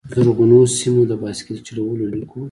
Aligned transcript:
زرغونو 0.15 0.59
سیمو، 0.77 1.01
د 1.09 1.13
بایسکل 1.21 1.57
چلولو 1.67 2.05
لیکو 2.19 2.39